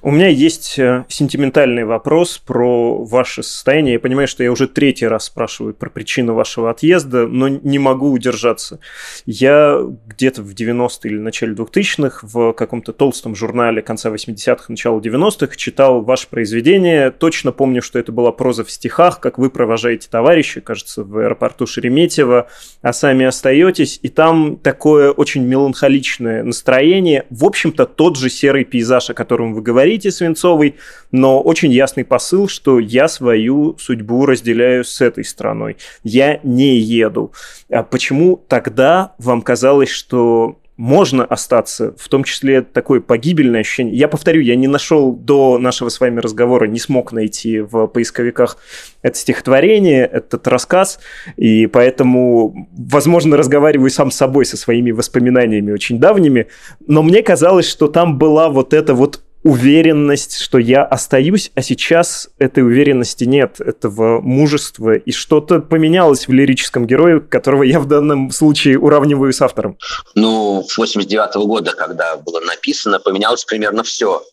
У 0.02 0.12
меня 0.12 0.28
есть 0.28 0.80
э, 0.80 1.06
сентиментальный 1.10 1.84
вопрос 1.84 2.38
про 2.38 3.04
ваше 3.04 3.44
состояние. 3.44 3.94
Я 3.94 4.00
понимаю, 4.00 4.28
что 4.28 4.44
я 4.44 4.52
уже 4.52 4.68
третий 4.68 5.08
раз 5.08 5.26
спрашиваю 5.26 5.74
про 5.74 5.90
причину 5.90 6.34
вашего 6.34 6.70
отъезда, 6.70 7.28
но 7.28 7.48
не 7.48 7.80
могу 7.80 8.12
удержаться. 8.12 8.80
Я 9.26 9.80
где-то 10.08 10.42
в 10.42 10.54
90-е 10.54 11.12
или 11.12 11.20
начале 11.20 11.54
2000-х 11.54 12.20
в 12.24 12.54
каком-то 12.54 12.94
толстом 12.94 13.36
журнале 13.36 13.82
конца 13.82 14.10
80-х, 14.10 14.66
начала 14.70 15.00
90-х 15.00 15.56
читал 15.56 16.02
ваше 16.02 16.28
произведение. 16.30 17.12
Точно 17.12 17.52
помню, 17.52 17.82
что 17.82 18.00
это 18.00 18.12
была 18.12 18.32
проза 18.32 18.64
в 18.64 18.72
стихах, 18.72 19.20
как 19.20 19.38
вы 19.38 19.50
провожаете 19.50 20.08
товарища, 20.10 20.62
кажется, 20.62 20.93
в 20.98 21.18
аэропорту 21.18 21.66
Шереметьево, 21.66 22.48
а 22.82 22.94
сами 22.94 23.26
остаетесь. 23.26 24.00
И 24.02 24.10
там 24.10 24.58
такое 24.58 25.12
очень 25.12 25.44
меланхоличное 25.44 26.44
настроение. 26.44 27.26
В 27.30 27.46
общем-то, 27.46 27.86
тот 27.86 28.18
же 28.18 28.30
серый 28.30 28.64
пейзаж, 28.64 29.10
о 29.10 29.14
котором 29.14 29.54
вы 29.54 29.62
говорите, 29.62 30.12
Свинцовый, 30.12 30.76
но 31.12 31.42
очень 31.42 31.72
ясный 31.72 32.06
посыл, 32.06 32.48
что 32.48 32.80
я 32.80 33.08
свою 33.08 33.78
судьбу 33.80 34.26
разделяю 34.26 34.84
с 34.84 35.02
этой 35.02 35.24
страной. 35.24 35.78
Я 36.04 36.40
не 36.44 36.78
еду. 36.78 37.32
А 37.70 37.84
почему 37.84 38.44
тогда 38.48 39.14
вам 39.18 39.42
казалось, 39.42 39.90
что 39.90 40.60
можно 40.76 41.24
остаться, 41.24 41.94
в 41.98 42.08
том 42.10 42.24
числе 42.24 42.62
такое 42.62 43.00
погибельное 43.00 43.62
ощущение. 43.62 43.96
Я 43.96 44.08
повторю, 44.08 44.42
я 44.42 44.56
не 44.56 44.68
нашел 44.68 45.14
до 45.14 45.58
нашего 45.60 45.90
с 45.90 46.00
вами 46.00 46.20
разговора, 46.20 46.66
не 46.66 46.80
смог 46.80 47.12
найти 47.12 47.60
в 47.60 47.88
поисковиках 47.88 48.58
это 49.04 49.18
стихотворение, 49.18 50.06
этот 50.06 50.48
рассказ, 50.48 51.00
и 51.38 51.68
поэтому, 51.68 52.68
возможно, 52.72 53.38
разговариваю 53.38 53.92
сам 53.92 54.10
с 54.10 54.16
собой, 54.16 54.46
со 54.46 54.58
своими 54.58 54.92
воспоминаниями 54.92 55.72
очень 55.72 56.00
давними, 56.00 56.48
но 56.88 57.04
мне 57.04 57.22
казалось, 57.22 57.68
что 57.68 57.88
там 57.88 58.18
была 58.18 58.50
вот 58.50 58.74
эта 58.74 58.96
вот 58.96 59.22
уверенность, 59.44 60.40
что 60.40 60.58
я 60.58 60.84
остаюсь, 60.84 61.52
а 61.56 61.62
сейчас 61.62 62.30
этой 62.40 62.64
уверенности 62.64 63.26
нет, 63.26 63.60
этого 63.60 64.22
мужества, 64.22 64.94
и 64.94 65.12
что-то 65.12 65.60
поменялось 65.60 66.28
в 66.28 66.32
лирическом 66.32 66.88
герое, 66.88 67.20
которого 67.20 67.64
я 67.64 67.80
в 67.80 67.88
данном 67.88 68.32
случае 68.32 68.80
уравниваю 68.80 69.34
с 69.34 69.42
автором. 69.42 69.78
Ну, 70.16 70.64
с 70.68 70.78
89 70.78 71.36
-го 71.36 71.46
года, 71.46 71.72
когда 71.72 72.16
было 72.16 72.40
написано, 72.40 73.00
поменялось 73.00 73.46
примерно 73.46 73.84
все. 73.84 74.24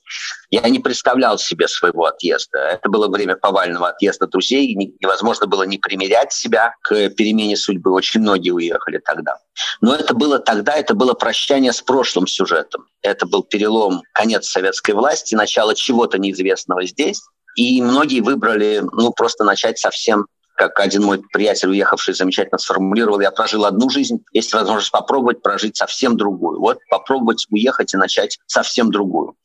Я 0.50 0.68
не 0.68 0.78
представлял 0.78 1.38
себе 1.38 1.68
своего 1.68 2.06
отъезда. 2.06 2.58
Это 2.58 2.88
было 2.88 3.08
время 3.08 3.36
повального 3.36 3.88
отъезда 3.88 4.26
друзей. 4.26 4.74
Невозможно 4.74 5.46
было 5.46 5.62
не 5.64 5.78
примерять 5.78 6.32
себя 6.32 6.74
к 6.82 7.10
перемене 7.10 7.56
судьбы. 7.56 7.92
Очень 7.92 8.20
многие 8.20 8.50
уехали 8.50 9.00
тогда. 9.04 9.38
Но 9.80 9.94
это 9.94 10.14
было 10.14 10.38
тогда, 10.38 10.74
это 10.74 10.94
было 10.94 11.14
прощание 11.14 11.72
с 11.72 11.80
прошлым 11.80 12.26
сюжетом. 12.26 12.86
Это 13.02 13.26
был 13.26 13.42
перелом, 13.42 14.02
конец 14.12 14.48
советской 14.48 14.92
власти, 14.92 15.34
начало 15.34 15.74
чего-то 15.74 16.18
неизвестного 16.18 16.84
здесь. 16.86 17.22
И 17.56 17.82
многие 17.82 18.20
выбрали 18.20 18.82
ну, 18.92 19.12
просто 19.12 19.44
начать 19.44 19.78
совсем 19.78 20.26
как 20.60 20.78
один 20.78 21.04
мой 21.04 21.22
приятель, 21.32 21.70
уехавший, 21.70 22.12
замечательно 22.12 22.58
сформулировал, 22.58 23.18
я 23.20 23.30
прожил 23.30 23.64
одну 23.64 23.88
жизнь, 23.88 24.22
есть 24.34 24.52
возможность 24.52 24.90
попробовать 24.90 25.40
прожить 25.40 25.78
совсем 25.78 26.18
другую. 26.18 26.60
Вот 26.60 26.80
попробовать 26.90 27.46
уехать 27.48 27.94
и 27.94 27.96
начать 27.96 28.38
совсем 28.46 28.90
другую. 28.90 29.36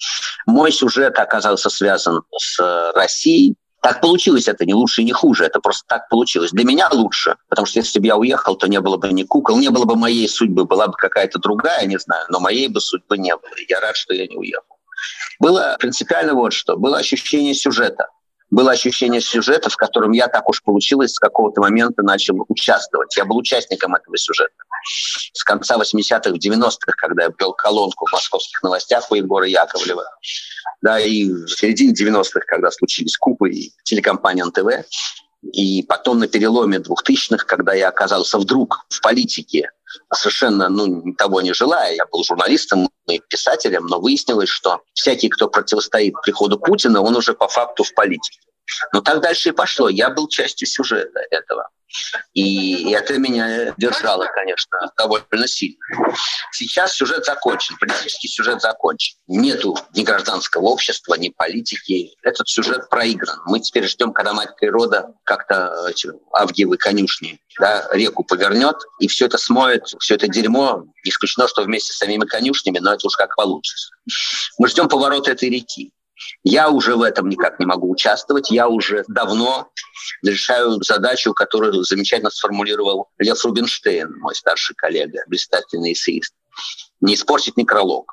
Мой 0.46 0.74
сюжет 0.74 1.18
оказался 1.18 1.70
связан 1.70 2.24
с 2.38 2.92
Россией, 2.94 3.56
так 3.82 4.02
получилось 4.02 4.50
это 4.50 4.66
не 4.66 4.74
лучше 4.74 5.04
и 5.04 5.06
не 5.06 5.14
хуже, 5.14 5.46
это 5.46 5.62
просто 5.62 5.86
так 5.88 6.10
получилось. 6.10 6.52
Для 6.52 6.66
меня 6.66 6.90
лучше, 6.92 7.38
потому 7.48 7.66
что 7.66 7.80
если 7.80 8.00
бы 8.00 8.08
я 8.08 8.18
уехал, 8.18 8.58
то 8.58 8.68
не 8.68 8.82
было 8.82 8.98
бы 8.98 9.08
ни 9.14 9.24
кукол, 9.24 9.58
не 9.58 9.70
было 9.70 9.86
бы 9.86 9.96
моей 9.96 10.28
судьбы, 10.28 10.66
была 10.66 10.88
бы 10.88 10.94
какая-то 10.98 11.40
другая, 11.40 11.86
не 11.86 11.98
знаю, 11.98 12.26
но 12.28 12.42
моей 12.42 12.68
бы 12.68 12.82
судьбы 12.82 13.18
не 13.18 13.34
было. 13.34 13.52
Я 13.70 13.80
рад, 13.80 13.96
что 13.96 14.14
я 14.14 14.28
не 14.28 14.36
уехал. 14.36 14.76
Было 15.40 15.78
принципиально 15.80 16.34
вот 16.34 16.52
что, 16.52 16.76
было 16.76 16.98
ощущение 16.98 17.54
сюжета 17.54 18.10
было 18.52 18.72
ощущение 18.72 19.22
сюжета, 19.22 19.70
в 19.70 19.76
котором 19.76 20.12
я 20.12 20.28
так 20.28 20.48
уж 20.48 20.62
получилось 20.64 21.14
с 21.14 21.20
какого-то 21.20 21.62
момента 21.62 22.04
начал 22.04 22.46
участвовать. 22.48 23.16
Я 23.18 23.26
был 23.26 23.38
участником 23.38 23.96
этого 23.96 24.18
сюжета. 24.18 24.54
С 25.34 25.44
конца 25.44 25.78
80-х, 25.78 26.30
90-х, 26.32 26.94
когда 26.98 27.24
я 27.24 27.30
вел 27.40 27.54
колонку 27.54 28.08
в 28.08 28.12
московских 28.12 28.62
новостях 28.62 29.10
у 29.12 29.16
Егора 29.16 29.48
Яковлева, 29.48 30.06
да, 30.82 31.00
и 31.00 31.30
в 31.30 31.50
середине 31.50 31.94
90-х, 31.94 32.42
когда 32.48 32.70
случились 32.72 33.18
купы 33.18 33.50
и 33.50 33.74
телекомпания 33.84 34.46
НТВ, 34.46 34.88
и 35.54 35.84
потом 35.84 36.20
на 36.20 36.28
переломе 36.28 36.78
2000-х, 36.78 37.46
когда 37.46 37.74
я 37.74 37.90
оказался 37.90 38.38
вдруг 38.38 38.86
в 38.90 39.02
политике, 39.02 39.72
совершенно 40.14 40.70
ну, 40.70 41.14
того 41.18 41.42
не 41.42 41.54
желая. 41.54 41.94
Я 41.96 42.06
был 42.06 42.24
журналистом 42.24 42.90
и 43.08 43.20
писателем, 43.20 43.88
но 43.88 44.00
выяснилось, 44.00 44.50
что 44.50 44.82
всякий, 44.94 45.30
кто 45.30 45.48
противостоит 45.48 46.14
приходу 46.24 46.60
Путина, 46.60 47.02
он 47.02 47.16
уже 47.16 47.34
по 47.34 47.48
факту 47.48 47.84
в 47.84 47.94
политике. 47.94 48.40
Но 48.94 49.02
так 49.02 49.22
дальше 49.22 49.50
и 49.50 49.52
пошло. 49.52 49.90
Я 49.90 50.10
был 50.10 50.28
частью 50.28 50.68
сюжета 50.68 51.22
этого. 51.30 51.70
И 52.34 52.92
это 52.92 53.18
меня 53.18 53.74
держало, 53.78 54.28
конечно, 54.34 54.92
довольно 54.98 55.48
сильно. 55.48 55.78
Сейчас 56.52 56.94
сюжет 56.94 57.26
закончен, 57.26 57.78
политический 57.78 58.28
сюжет 58.28 58.62
закончен. 58.62 59.18
Нету 59.28 59.78
ни 59.94 60.04
гражданского 60.04 60.66
общества, 60.66 61.16
ни 61.16 61.30
политики. 61.30 62.12
Этот 62.22 62.48
сюжет 62.48 62.90
проигран. 62.90 63.40
Мы 63.46 63.60
теперь 63.60 63.88
ждем, 63.88 64.14
когда 64.14 64.34
мать 64.34 64.56
природа 64.58 65.14
как-то 65.24 65.92
Авгиевы 66.34 66.78
конюшни 66.78 67.40
да, 67.60 67.88
реку 67.92 68.24
повернет, 68.24 68.76
и 69.00 69.08
все 69.08 69.26
это 69.26 69.38
смоет, 69.38 69.84
все 70.00 70.16
это 70.16 70.28
дерьмо. 70.28 70.84
Не 71.04 71.10
исключено, 71.10 71.48
что 71.48 71.64
вместе 71.64 71.94
с 71.94 71.98
самими 71.98 72.26
конюшнями, 72.26 72.80
но 72.80 72.94
это 72.94 73.08
уж 73.08 73.16
как 73.16 73.36
получится. 73.36 73.94
Мы 74.58 74.68
ждем 74.68 74.88
поворота 74.88 75.32
этой 75.32 75.50
реки. 75.50 75.92
Я 76.44 76.70
уже 76.70 76.96
в 76.96 77.02
этом 77.02 77.30
никак 77.30 77.60
не 77.60 77.66
могу 77.66 77.90
участвовать. 77.92 78.52
Я 78.52 78.68
уже 78.68 79.04
давно 79.08 79.70
решаю 80.24 80.82
задачу, 80.82 81.34
которую 81.34 81.84
замечательно 81.84 82.30
сформулировал 82.30 83.10
Лев 83.18 83.44
Рубинштейн, 83.44 84.14
мой 84.20 84.36
старший 84.36 84.76
коллега, 84.76 85.24
блистательный 85.28 85.94
эссеист. 85.94 86.34
Не 87.02 87.16
испортить 87.16 87.58
некролог. 87.58 88.12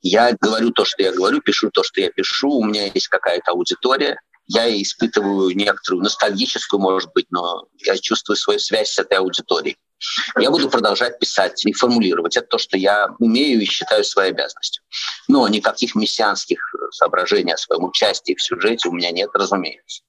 Я 0.00 0.36
говорю 0.40 0.70
то, 0.70 0.84
что 0.84 1.02
я 1.02 1.12
говорю, 1.12 1.40
пишу 1.40 1.70
то, 1.70 1.82
что 1.82 2.00
я 2.00 2.10
пишу. 2.10 2.50
У 2.50 2.64
меня 2.64 2.90
есть 2.92 3.08
какая-то 3.08 3.52
аудитория. 3.52 4.20
Я 4.48 4.70
испытываю 4.80 5.56
некоторую 5.56 6.04
ностальгическую, 6.04 6.80
может 6.80 7.12
быть, 7.12 7.26
но 7.30 7.66
я 7.84 7.96
чувствую 7.98 8.36
свою 8.36 8.60
связь 8.60 8.90
с 8.92 8.98
этой 8.98 9.18
аудиторией. 9.18 9.76
Я 10.38 10.50
буду 10.50 10.68
продолжать 10.68 11.18
писать 11.18 11.64
и 11.64 11.72
формулировать. 11.72 12.36
Это 12.36 12.46
то, 12.46 12.58
что 12.58 12.76
я 12.76 13.08
умею 13.18 13.60
и 13.60 13.64
считаю 13.64 14.04
своей 14.04 14.30
обязанностью. 14.30 14.84
Но 15.26 15.48
никаких 15.48 15.94
мессианских 15.94 16.60
соображений 16.90 17.52
о 17.52 17.56
своем 17.56 17.84
участии 17.84 18.34
в 18.34 18.42
сюжете 18.42 18.88
у 18.88 18.92
меня 18.92 19.10
нет, 19.10 19.30
разумеется. 19.34 20.02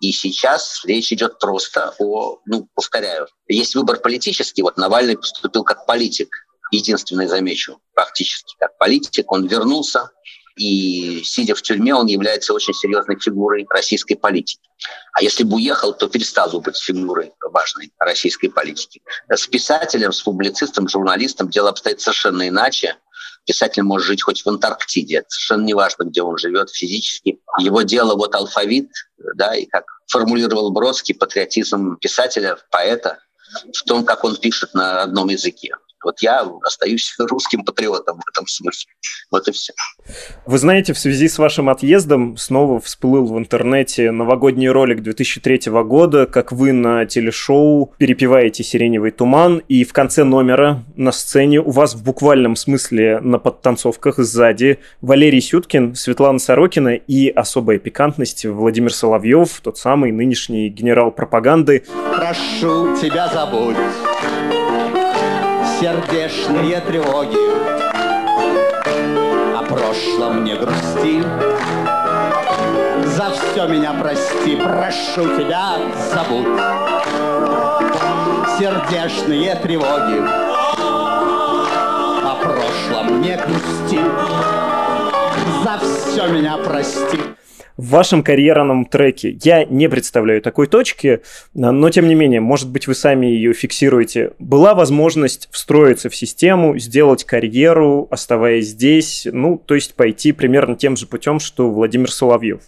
И 0.00 0.12
сейчас 0.12 0.84
речь 0.84 1.12
идет 1.12 1.38
просто 1.38 1.94
о, 1.98 2.40
ну, 2.46 2.68
повторяю, 2.74 3.26
есть 3.48 3.74
выбор 3.74 3.98
политический. 3.98 4.62
Вот 4.62 4.76
Навальный 4.76 5.16
поступил 5.16 5.64
как 5.64 5.86
политик, 5.86 6.28
единственный, 6.70 7.26
замечу, 7.26 7.80
практически 7.94 8.54
как 8.58 8.78
политик. 8.78 9.30
Он 9.32 9.46
вернулся, 9.46 10.10
и 10.56 11.22
сидя 11.22 11.54
в 11.54 11.60
тюрьме, 11.60 11.94
он 11.94 12.06
является 12.06 12.54
очень 12.54 12.72
серьезной 12.72 13.18
фигурой 13.20 13.66
российской 13.68 14.14
политики. 14.14 14.68
А 15.12 15.22
если 15.22 15.44
бы 15.44 15.56
уехал, 15.56 15.92
то 15.92 16.08
перестал 16.08 16.50
бы 16.50 16.60
быть 16.60 16.78
фигурой 16.78 17.32
важной 17.42 17.92
российской 17.98 18.48
политики. 18.48 19.02
С 19.28 19.46
писателем, 19.46 20.12
с 20.12 20.22
публицистом, 20.22 20.88
журналистом 20.88 21.50
дело 21.50 21.68
обстоит 21.70 22.00
совершенно 22.00 22.48
иначе. 22.48 22.96
Писатель 23.46 23.82
может 23.82 24.06
жить 24.06 24.22
хоть 24.22 24.42
в 24.42 24.48
Антарктиде, 24.48 25.18
это 25.18 25.30
совершенно 25.30 25.64
не 25.64 25.74
важно, 25.74 26.04
где 26.04 26.22
он 26.22 26.36
живет 26.36 26.70
физически. 26.70 27.40
Его 27.58 27.82
дело 27.82 28.16
вот 28.16 28.34
алфавит, 28.34 28.90
да, 29.34 29.54
и 29.54 29.66
как 29.66 29.84
формулировал 30.08 30.70
Бродский, 30.72 31.14
патриотизм 31.14 31.96
писателя, 31.98 32.58
поэта 32.70 33.20
в 33.72 33.84
том, 33.84 34.04
как 34.04 34.24
он 34.24 34.36
пишет 34.36 34.74
на 34.74 35.02
одном 35.02 35.28
языке. 35.28 35.76
Вот 36.06 36.20
я 36.20 36.48
остаюсь 36.62 37.16
русским 37.18 37.64
патриотом 37.64 38.20
в 38.20 38.28
этом 38.30 38.46
смысле. 38.46 38.92
Вот 39.32 39.48
и 39.48 39.50
все. 39.50 39.72
Вы 40.46 40.56
знаете, 40.58 40.92
в 40.92 40.98
связи 41.00 41.26
с 41.26 41.36
вашим 41.36 41.68
отъездом 41.68 42.36
снова 42.36 42.78
всплыл 42.78 43.26
в 43.26 43.36
интернете 43.36 44.12
новогодний 44.12 44.68
ролик 44.68 45.02
2003 45.02 45.62
года, 45.82 46.26
как 46.26 46.52
вы 46.52 46.70
на 46.70 47.06
телешоу 47.06 47.92
перепеваете 47.98 48.62
«Сиреневый 48.62 49.10
туман», 49.10 49.60
и 49.66 49.82
в 49.82 49.92
конце 49.92 50.22
номера 50.22 50.84
на 50.94 51.10
сцене 51.10 51.60
у 51.60 51.72
вас 51.72 51.96
в 51.96 52.04
буквальном 52.04 52.54
смысле 52.54 53.18
на 53.18 53.40
подтанцовках 53.40 54.18
сзади 54.18 54.78
Валерий 55.00 55.40
Сюткин, 55.40 55.96
Светлана 55.96 56.38
Сорокина 56.38 56.94
и 56.94 57.30
особая 57.30 57.80
пикантность 57.80 58.46
Владимир 58.46 58.94
Соловьев, 58.94 59.60
тот 59.60 59.76
самый 59.76 60.12
нынешний 60.12 60.68
генерал 60.68 61.10
пропаганды. 61.10 61.82
Прошу 62.14 62.96
тебя 62.96 63.26
забудь 63.26 63.76
сердечные 65.86 66.80
тревоги. 66.80 67.38
О 69.56 69.62
прошлом 69.62 70.42
не 70.42 70.56
грусти, 70.56 71.22
за 73.04 73.30
все 73.30 73.68
меня 73.68 73.92
прости, 73.92 74.56
прошу 74.56 75.38
тебя, 75.38 75.76
забудь. 76.10 76.58
Сердечные 78.58 79.54
тревоги, 79.62 80.24
о 82.24 82.34
прошлом 82.42 83.20
не 83.20 83.36
грусти, 83.36 84.00
за 85.62 85.78
все 85.78 86.26
меня 86.26 86.58
прости 86.58 87.20
в 87.76 87.88
вашем 87.90 88.22
карьерном 88.22 88.86
треке. 88.86 89.38
Я 89.42 89.64
не 89.64 89.88
представляю 89.88 90.42
такой 90.42 90.66
точки, 90.66 91.22
но 91.54 91.90
тем 91.90 92.08
не 92.08 92.14
менее, 92.14 92.40
может 92.40 92.70
быть, 92.70 92.86
вы 92.86 92.94
сами 92.94 93.26
ее 93.26 93.52
фиксируете. 93.52 94.32
Была 94.38 94.74
возможность 94.74 95.48
встроиться 95.50 96.08
в 96.08 96.16
систему, 96.16 96.78
сделать 96.78 97.24
карьеру, 97.24 98.08
оставаясь 98.10 98.68
здесь, 98.68 99.26
ну, 99.30 99.58
то 99.58 99.74
есть 99.74 99.94
пойти 99.94 100.32
примерно 100.32 100.76
тем 100.76 100.96
же 100.96 101.06
путем, 101.06 101.40
что 101.40 101.70
Владимир 101.70 102.10
Соловьев. 102.10 102.60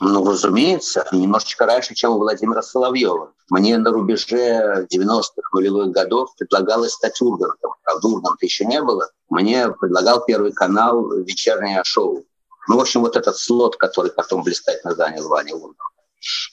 Ну, 0.00 0.24
разумеется, 0.24 1.04
немножечко 1.10 1.66
раньше, 1.66 1.94
чем 1.94 2.12
у 2.12 2.18
Владимира 2.18 2.62
Соловьева. 2.62 3.32
Мне 3.50 3.78
на 3.78 3.90
рубеже 3.90 4.86
90-х 4.92 5.50
нулевых 5.52 5.90
годов 5.90 6.30
предлагалось 6.38 6.92
стать 6.92 7.20
Ургантом. 7.20 7.72
Правда, 7.82 8.06
Урганта 8.06 8.46
еще 8.46 8.64
не 8.64 8.80
было. 8.80 9.08
Мне 9.28 9.68
предлагал 9.70 10.24
Первый 10.24 10.52
канал 10.52 11.10
вечернее 11.22 11.82
шоу. 11.84 12.24
Ну, 12.68 12.76
в 12.76 12.80
общем, 12.80 13.00
вот 13.00 13.16
этот 13.16 13.36
слот, 13.36 13.76
который 13.76 14.10
потом 14.10 14.42
блистательно 14.42 14.94
занял 14.94 15.26
Ваня 15.26 15.54
Лунов. 15.54 15.76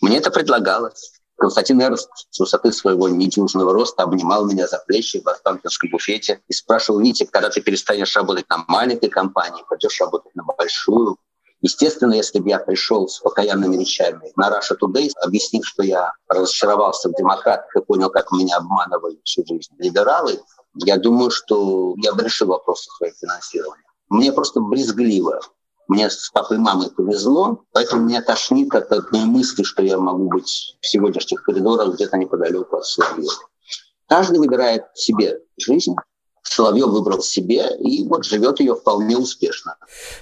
Мне 0.02 0.18
это 0.18 0.32
предлагалось. 0.32 1.12
Константин 1.38 1.82
Эрнст 1.82 2.10
с 2.30 2.40
высоты 2.40 2.72
своего 2.72 3.10
недюжного 3.10 3.74
роста 3.74 4.04
обнимал 4.04 4.46
меня 4.46 4.68
за 4.68 4.82
плечи 4.88 5.22
в 5.22 5.28
Останкинском 5.28 5.90
буфете 5.90 6.42
и 6.48 6.54
спрашивал, 6.54 7.02
Витя, 7.02 7.26
когда 7.26 7.50
ты 7.50 7.60
перестанешь 7.60 8.16
работать 8.16 8.50
на 8.50 8.64
маленькой 8.70 9.10
компании, 9.10 9.66
пойдешь 9.68 10.00
работать 10.00 10.34
на 10.36 10.44
большую. 10.44 11.18
Естественно, 11.60 12.14
если 12.14 12.40
бы 12.40 12.48
я 12.48 12.60
пришел 12.60 13.10
с 13.10 13.20
покаянными 13.20 13.76
речами 13.76 14.32
на 14.38 14.50
Russia 14.50 14.78
Today, 14.82 15.10
объяснив, 15.22 15.66
что 15.66 15.84
я 15.84 16.14
разочаровался 16.30 17.10
в 17.10 17.16
демократах 17.16 17.76
и 17.76 17.82
понял, 17.82 18.10
как 18.10 18.32
меня 18.32 18.58
обманывали 18.58 19.20
всю 19.26 19.46
жизнь 19.46 19.74
либералы, 19.80 20.40
я 20.76 20.96
думаю, 20.96 21.32
что 21.32 21.94
я 21.98 22.14
бы 22.14 22.24
решил 22.24 22.48
вопрос 22.48 22.86
своего 22.86 23.16
финансирования. 23.20 23.84
Мне 24.08 24.32
просто 24.32 24.62
брезгливо 24.62 25.42
мне 25.88 26.10
с 26.10 26.30
папой 26.30 26.58
и 26.58 26.60
мамой 26.60 26.90
повезло, 26.90 27.64
поэтому 27.72 28.04
меня 28.04 28.22
тошнит 28.22 28.74
от 28.74 28.92
одной 28.92 29.26
мысли, 29.26 29.64
что 29.64 29.84
я 29.84 29.98
могу 29.98 30.30
быть 30.30 30.78
в 30.82 30.88
сегодняшних 30.88 31.44
коридорах 31.44 31.96
где-то 31.96 32.18
неподалеку 32.18 32.78
от 32.78 32.86
Соловьева. 32.86 33.34
Каждый 34.08 34.40
выбирает 34.40 34.84
себе 34.94 35.40
жизнь, 35.58 35.96
Соловьев 36.48 36.88
выбрал 36.88 37.22
себе 37.22 37.66
и 37.80 38.08
вот 38.08 38.24
живет 38.24 38.60
ее 38.60 38.76
вполне 38.76 39.18
успешно. 39.18 39.76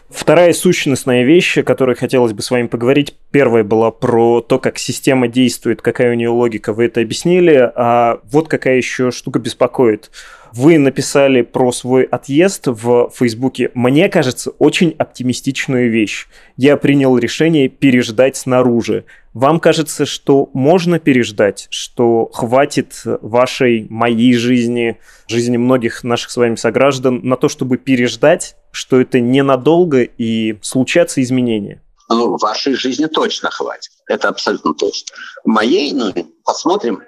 Вторая 0.10 0.54
сущностная 0.54 1.24
вещь, 1.24 1.58
о 1.58 1.64
которой 1.64 1.96
хотелось 1.96 2.34
бы 2.34 2.42
с 2.42 2.50
вами 2.50 2.68
поговорить, 2.68 3.14
первая 3.32 3.64
была 3.64 3.92
про 3.92 4.42
то, 4.42 4.58
как 4.58 4.80
система 4.80 5.28
действует, 5.28 5.82
какая 5.82 6.12
у 6.12 6.16
нее 6.16 6.30
логика, 6.30 6.74
вы 6.74 6.86
это 6.86 7.02
объяснили, 7.02 7.72
а 7.76 8.20
вот 8.24 8.48
какая 8.48 8.78
еще 8.78 9.12
штука 9.12 9.40
беспокоит. 9.40 10.12
Вы 10.56 10.78
написали 10.78 11.42
про 11.42 11.72
свой 11.72 12.04
отъезд 12.04 12.68
в 12.68 13.10
Фейсбуке, 13.16 13.72
мне 13.74 14.08
кажется, 14.08 14.52
очень 14.52 14.94
оптимистичную 15.00 15.90
вещь. 15.92 16.28
Я 16.58 16.78
принял 16.78 17.18
решение 17.18 17.70
переждать 17.70 18.38
снаружи. 18.38 19.06
Вам 19.34 19.60
кажется, 19.60 20.06
что 20.06 20.52
можно 20.54 21.00
переждать, 21.00 21.66
что 21.72 22.30
хватит 22.32 23.02
вашей, 23.04 23.88
моей 23.90 24.36
жизни, 24.36 25.00
жизни 25.28 25.58
многих 25.58 26.04
наших 26.04 26.30
с 26.30 26.38
вами 26.38 26.54
сограждан 26.54 27.22
на 27.24 27.36
то, 27.36 27.50
чтобы 27.50 27.78
переждать, 27.78 28.56
что 28.70 29.02
это 29.02 29.20
ненадолго 29.20 30.04
и 30.04 30.60
случатся 30.62 31.24
изменения? 31.24 31.82
Ну, 32.10 32.38
вашей 32.38 32.76
жизни 32.76 33.08
точно 33.08 33.50
хватит. 33.50 33.92
Это 34.08 34.30
абсолютно 34.30 34.76
точно. 34.76 35.16
Моей, 35.46 35.94
ну, 35.94 36.14
посмотрим. 36.46 37.02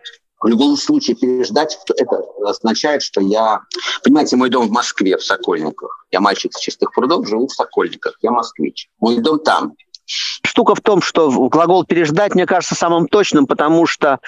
В 0.45 0.47
любом 0.47 0.77
случае 0.77 1.15
переждать, 1.15 1.75
это 1.97 2.21
означает, 2.45 3.01
что 3.01 3.19
я... 3.19 3.61
Понимаете, 4.03 4.35
мой 4.35 4.51
дом 4.51 4.67
в 4.67 4.71
Москве, 4.71 5.17
в 5.17 5.23
Сокольниках. 5.23 6.05
Я 6.11 6.19
мальчик 6.19 6.53
с 6.53 6.59
чистых 6.59 6.93
прудов, 6.93 7.27
живу 7.27 7.47
в 7.47 7.51
Сокольниках. 7.51 8.15
Я 8.21 8.29
москвич. 8.29 8.87
Мой 8.99 9.17
дом 9.17 9.39
там. 9.39 9.73
Штука 10.05 10.75
в 10.75 10.81
том, 10.81 11.01
что 11.01 11.31
глагол 11.49 11.83
«переждать» 11.83 12.35
мне 12.35 12.45
кажется 12.45 12.75
самым 12.75 13.07
точным, 13.07 13.47
потому 13.47 13.87
что 13.87 14.19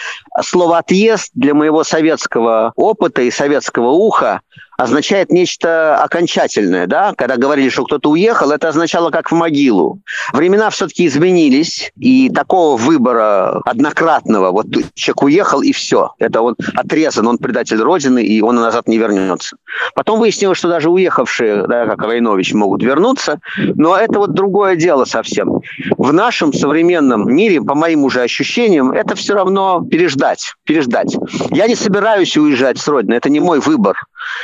слово 0.42 0.80
«отъезд» 0.80 1.30
для 1.36 1.54
моего 1.54 1.84
советского 1.84 2.74
опыта 2.76 3.22
и 3.22 3.30
советского 3.30 3.90
уха 3.90 4.42
означает 4.78 5.32
нечто 5.32 5.98
окончательное, 6.02 6.88
да? 6.88 7.14
Когда 7.18 7.36
говорили, 7.36 7.70
что 7.70 7.84
кто-то 7.84 8.12
уехал, 8.12 8.52
это 8.52 8.70
означало 8.70 9.10
как 9.10 9.32
в 9.32 9.36
могилу. 9.36 10.00
Времена 10.34 10.70
все-таки 10.70 11.08
изменились, 11.08 11.92
и 11.98 12.30
такого 12.30 12.78
выбора 12.78 13.62
однократного, 13.66 14.52
вот 14.52 14.68
человек 14.94 15.24
уехал 15.24 15.62
и 15.62 15.72
все, 15.72 16.12
это 16.20 16.42
он 16.42 16.56
отрезан, 16.76 17.28
он 17.28 17.40
предатель 17.40 17.82
Родины, 17.82 18.24
и 18.24 18.42
он 18.42 18.56
назад 18.56 18.88
не 18.88 18.98
вернется. 18.98 19.58
Потом 19.96 20.20
выяснилось, 20.20 20.60
что 20.60 20.70
даже 20.70 20.90
уехавшие, 20.90 21.66
да, 21.68 21.88
как 21.88 22.04
Райнович, 22.04 22.54
могут 22.54 22.84
вернуться, 22.84 23.40
но 23.58 23.98
это 23.98 24.20
вот 24.20 24.34
другое 24.34 24.76
дело 24.76 25.06
совсем. 25.06 25.62
В 25.98 26.14
нашем 26.14 26.54
современном 26.54 27.34
мире, 27.34 27.62
по 27.62 27.74
моим 27.74 28.04
уже 28.04 28.22
ощущениям, 28.22 28.92
это 28.92 29.16
все 29.16 29.34
равно 29.34 29.84
переждать, 29.90 30.54
переждать. 30.66 31.18
Я 31.50 31.68
не 31.68 31.76
собираюсь 31.76 32.38
уезжать 32.38 32.78
с 32.78 32.88
Родины, 32.88 33.16
это 33.16 33.30
не 33.30 33.40
мой 33.40 33.60
выбор. 33.60 33.98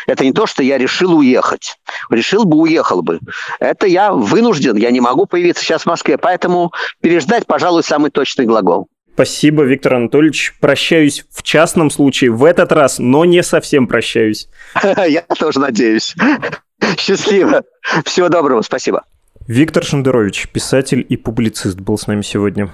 Это 0.08 0.24
не 0.24 0.34
то, 0.34 0.46
что 0.46 0.64
я 0.64 0.78
решил 0.78 1.18
уехать. 1.18 1.78
Решил 2.10 2.46
бы, 2.46 2.58
уехал 2.58 3.02
бы. 3.02 3.20
Это 3.60 3.88
я 3.88 4.12
вынужден, 4.12 4.76
я 4.76 4.92
не 4.92 5.02
могу 5.02 5.26
появиться 5.26 5.64
сейчас 5.64 5.84
в 5.84 5.86
Москве. 5.88 6.18
Поэтому 6.18 6.72
переждать, 7.02 7.46
пожалуй, 7.46 7.84
самый 7.84 8.12
точный 8.12 8.46
глагол. 8.46 8.88
Спасибо, 9.14 9.64
Виктор 9.64 9.96
Анатольевич. 9.96 10.56
Прощаюсь 10.60 11.24
в 11.30 11.44
частном 11.44 11.92
случае 11.92 12.32
в 12.32 12.44
этот 12.44 12.72
раз, 12.72 12.98
но 12.98 13.26
не 13.26 13.44
совсем 13.44 13.88
прощаюсь. 13.88 14.48
Я 14.84 15.22
тоже 15.38 15.60
надеюсь. 15.60 16.16
Счастливо. 16.98 17.64
Всего 18.06 18.30
доброго. 18.30 18.62
Спасибо. 18.62 19.04
Виктор 19.48 19.84
Шендерович, 19.84 20.48
писатель 20.50 21.06
и 21.08 21.18
публицист, 21.18 21.78
был 21.80 21.98
с 21.98 22.08
нами 22.08 22.22
сегодня. 22.22 22.72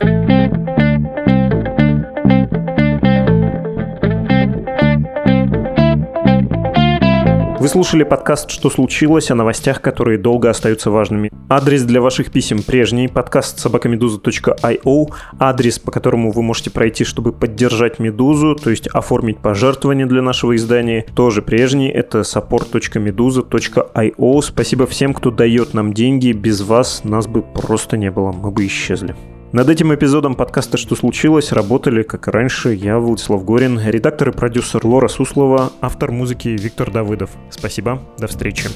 Вы 7.59 7.67
слушали 7.67 8.03
подкаст 8.03 8.51
«Что 8.51 8.69
случилось?» 8.69 9.31
о 9.31 9.35
новостях, 9.35 9.81
которые 9.81 10.17
долго 10.17 10.49
остаются 10.49 10.91
важными. 10.91 11.29
Адрес 11.49 11.83
для 11.83 11.99
ваших 11.99 12.31
писем 12.31 12.63
прежний, 12.63 13.09
подкаст 13.09 13.59
собакамедуза.io, 13.59 15.07
адрес, 15.39 15.77
по 15.77 15.91
которому 15.91 16.31
вы 16.31 16.41
можете 16.41 16.71
пройти, 16.71 17.03
чтобы 17.03 17.33
поддержать 17.33 17.99
Медузу, 17.99 18.55
то 18.55 18.69
есть 18.69 18.87
оформить 18.87 19.39
пожертвование 19.39 20.05
для 20.05 20.21
нашего 20.21 20.55
издания, 20.55 21.05
тоже 21.13 21.41
прежний, 21.41 21.89
это 21.89 22.21
support.meduza.io. 22.21 24.41
Спасибо 24.41 24.87
всем, 24.87 25.13
кто 25.13 25.29
дает 25.29 25.73
нам 25.73 25.93
деньги, 25.93 26.31
без 26.31 26.61
вас 26.61 27.01
нас 27.03 27.27
бы 27.27 27.41
просто 27.41 27.97
не 27.97 28.09
было, 28.09 28.31
мы 28.31 28.51
бы 28.51 28.65
исчезли. 28.67 29.17
Над 29.51 29.67
этим 29.67 29.93
эпизодом 29.95 30.35
подкаста 30.35 30.77
«Что 30.77 30.95
случилось?» 30.95 31.51
работали, 31.51 32.03
как 32.03 32.27
и 32.27 32.31
раньше, 32.31 32.71
я, 32.71 32.99
Владислав 32.99 33.43
Горин, 33.43 33.79
редактор 33.83 34.29
и 34.29 34.31
продюсер 34.31 34.85
Лора 34.85 35.07
Суслова, 35.07 35.71
автор 35.81 36.11
музыки 36.11 36.49
Виктор 36.49 36.91
Давыдов. 36.91 37.31
Спасибо, 37.49 37.99
до 38.19 38.27
встречи. 38.27 38.69